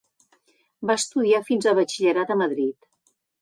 [0.91, 2.91] Va estudiar fins a batxillerat a Madrid.